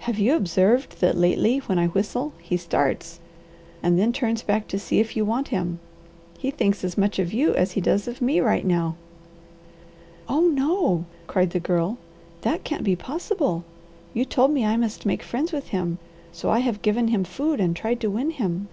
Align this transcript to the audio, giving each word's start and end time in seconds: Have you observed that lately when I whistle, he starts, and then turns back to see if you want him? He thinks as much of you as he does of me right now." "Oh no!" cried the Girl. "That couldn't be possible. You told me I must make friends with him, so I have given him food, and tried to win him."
Have 0.00 0.18
you 0.18 0.36
observed 0.36 1.00
that 1.00 1.16
lately 1.16 1.56
when 1.60 1.78
I 1.78 1.86
whistle, 1.86 2.34
he 2.42 2.58
starts, 2.58 3.20
and 3.82 3.98
then 3.98 4.12
turns 4.12 4.42
back 4.42 4.68
to 4.68 4.78
see 4.78 5.00
if 5.00 5.16
you 5.16 5.24
want 5.24 5.48
him? 5.48 5.78
He 6.38 6.50
thinks 6.50 6.84
as 6.84 6.98
much 6.98 7.18
of 7.18 7.32
you 7.32 7.54
as 7.54 7.72
he 7.72 7.80
does 7.80 8.06
of 8.06 8.20
me 8.20 8.38
right 8.38 8.66
now." 8.66 8.96
"Oh 10.28 10.42
no!" 10.42 11.06
cried 11.26 11.52
the 11.52 11.58
Girl. 11.58 11.96
"That 12.42 12.66
couldn't 12.66 12.84
be 12.84 12.96
possible. 12.96 13.64
You 14.12 14.26
told 14.26 14.50
me 14.50 14.66
I 14.66 14.76
must 14.76 15.06
make 15.06 15.22
friends 15.22 15.52
with 15.52 15.68
him, 15.68 15.96
so 16.32 16.50
I 16.50 16.58
have 16.58 16.82
given 16.82 17.08
him 17.08 17.24
food, 17.24 17.58
and 17.58 17.74
tried 17.74 17.98
to 18.00 18.10
win 18.10 18.32
him." 18.32 18.68